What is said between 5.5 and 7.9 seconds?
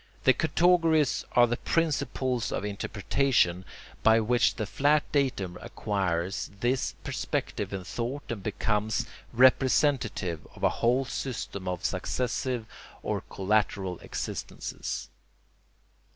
acquires this perspective in